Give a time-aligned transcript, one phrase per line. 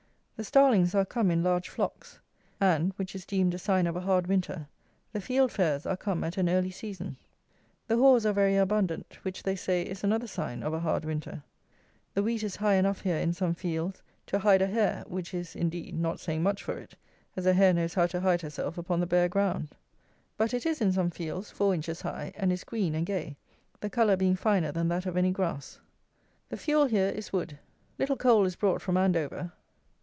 [0.37, 2.17] The Starlings are come in large flocks;
[2.59, 4.65] and, which is deemed a sign of a hard winter,
[5.13, 7.17] the Fieldfares are come at an early season.
[7.85, 11.43] The haws are very abundant; which, they say, is another sign of a hard winter.
[12.15, 15.55] The wheat is high enough here, in some fields, "to hide a hare," which is,
[15.55, 16.95] indeed, not saying much for it,
[17.35, 19.75] as a hare knows how to hide herself upon the bare ground.
[20.37, 23.37] But it is, in some fields, four inches high, and is green and gay,
[23.79, 25.79] the colour being finer than that of any grass.
[26.49, 27.59] The fuel here is wood.
[27.99, 29.51] Little coal is brought from Andover.